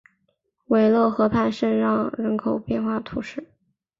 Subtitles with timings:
[0.65, 3.51] 韦勒河畔圣让人口变化图示